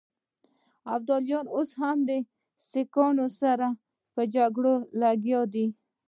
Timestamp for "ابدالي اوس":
0.93-1.69